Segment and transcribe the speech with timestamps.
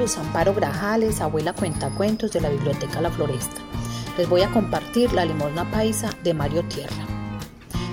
[0.00, 3.60] Luz Amparo Grajales, abuela cuentacuentos de la Biblioteca La Floresta.
[4.16, 7.04] Les voy a compartir la limosna paisa de Mario Tierra.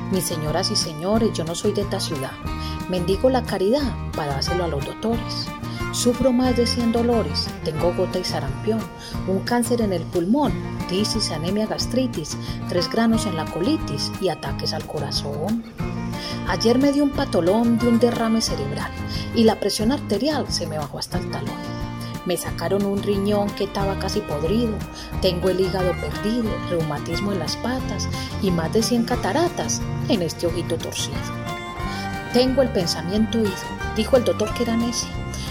[0.10, 2.32] Mis señoras y señores, yo no soy de esta ciudad.
[2.88, 5.50] Mendigo la caridad para dárselo a los doctores.
[5.92, 8.80] Sufro más de 100 dolores, tengo gota y sarampión,
[9.28, 10.54] un cáncer en el pulmón,
[10.88, 12.38] tisis, anemia, gastritis,
[12.70, 15.62] tres granos en la colitis y ataques al corazón.
[16.48, 18.92] Ayer me dio un patolón de un derrame cerebral
[19.36, 21.77] y la presión arterial se me bajó hasta el talón.
[22.28, 24.74] Me sacaron un riñón que estaba casi podrido,
[25.22, 28.10] tengo el hígado perdido, reumatismo en las patas
[28.42, 31.16] y más de 100 cataratas en este ojito torcido.
[32.34, 33.54] Tengo el pensamiento ido,
[33.96, 35.08] dijo el doctor que era necio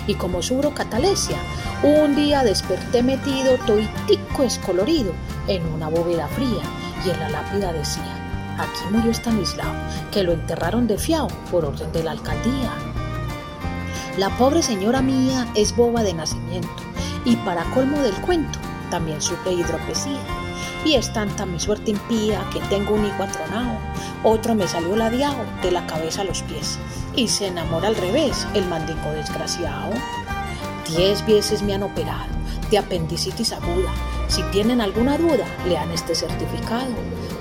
[0.06, 1.38] y como suro catalesia,
[1.82, 5.14] un día desperté metido toitico escolorido
[5.48, 6.62] en una bóveda fría
[7.06, 9.72] y en la lápida decía, aquí murió Estanislao,
[10.12, 12.95] que lo enterraron de fiao por orden de la alcaldía.
[14.16, 16.82] La pobre señora mía es boba de nacimiento
[17.26, 18.58] y para colmo del cuento
[18.90, 20.22] también sufre hidropesía.
[20.86, 23.78] Y es tanta mi suerte impía que tengo un hijo atronado,
[24.24, 26.78] otro me salió ladeado de la cabeza a los pies
[27.14, 29.92] y se enamora al revés el mandingo desgraciado.
[30.88, 32.36] Diez veces me han operado
[32.70, 33.92] de apendicitis aguda.
[34.28, 36.94] Si tienen alguna duda, lean este certificado.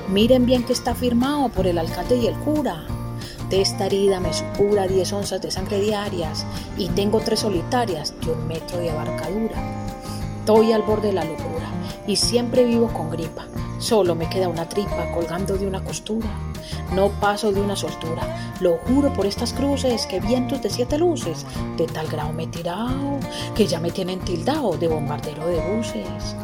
[0.10, 2.86] Miren bien que está firmado por el alcalde y el cura.
[3.50, 6.46] De esta herida me supura 10 onzas de sangre diarias
[6.78, 9.56] y tengo tres solitarias de un metro de abarcadura.
[10.40, 11.70] Estoy al borde de la locura
[12.08, 13.46] y siempre vivo con gripa.
[13.78, 16.28] Solo me queda una tripa colgando de una costura.
[16.94, 18.54] No paso de una soltura.
[18.62, 21.46] Lo juro por estas cruces que vientos de siete luces
[21.78, 23.20] de tal grado me he tirado
[23.56, 26.36] que ya me tienen tildado de bombardero de buses.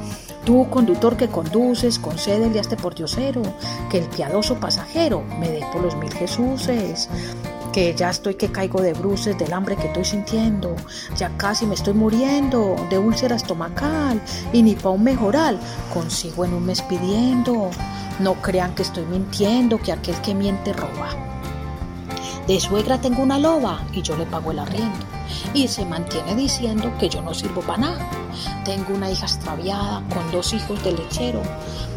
[0.45, 3.41] Tú, conductor que conduces, concédele a este pordiosero
[3.89, 7.09] que el piadoso pasajero me dé por los mil Jesuses
[7.71, 10.75] que ya estoy que caigo de bruces del hambre que estoy sintiendo,
[11.15, 15.59] ya casi me estoy muriendo de úlcera estomacal y ni pa' un mejoral
[15.93, 17.69] consigo en un mes pidiendo.
[18.19, 21.09] No crean que estoy mintiendo, que aquel que miente roba.
[22.45, 25.20] De suegra tengo una loba y yo le pago el arriendo.
[25.53, 28.09] Y se mantiene diciendo que yo no sirvo para nada.
[28.65, 31.41] Tengo una hija extraviada con dos hijos de lechero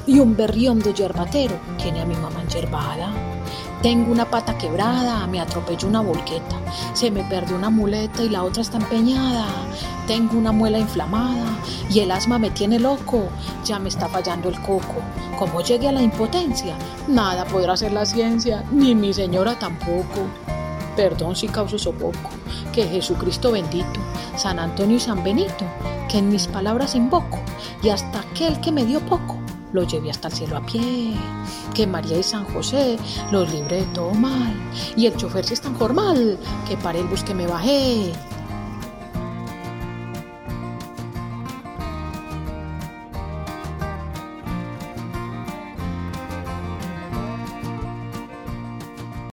[0.06, 1.58] y un berrión de yerbatero.
[1.78, 3.12] Tiene a mi mamá enyerbada.
[3.84, 6.56] Tengo una pata quebrada, me atropelló una volqueta,
[6.94, 9.44] se me perdió una muleta y la otra está empeñada.
[10.06, 11.44] Tengo una muela inflamada
[11.90, 13.28] y el asma me tiene loco,
[13.62, 15.02] ya me está fallando el coco.
[15.38, 16.74] Como llegue a la impotencia,
[17.08, 20.30] nada podrá hacer la ciencia, ni mi señora tampoco.
[20.96, 22.30] Perdón si causo sopoco,
[22.72, 24.00] que Jesucristo bendito,
[24.36, 25.64] San Antonio y San Benito,
[26.08, 27.40] que en mis palabras invoco,
[27.82, 29.38] y hasta aquel que me dio poco,
[29.74, 31.14] lo llevé hasta el cielo a pie.
[31.74, 32.96] Que María y San José
[33.32, 34.54] los libre de todo mal.
[34.96, 36.38] Y el chofer si es tan formal,
[36.68, 38.12] que para el bus que me bajé.